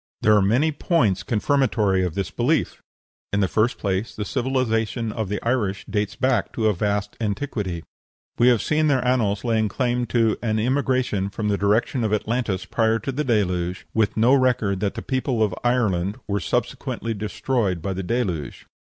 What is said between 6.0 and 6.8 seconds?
back to a